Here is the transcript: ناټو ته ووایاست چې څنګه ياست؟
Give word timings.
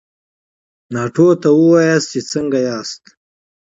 ناټو 0.93 1.27
ته 1.41 1.49
ووایاست 1.59 2.07
چې 2.11 2.19
څنګه 2.31 2.57
ياست؟ 2.67 3.01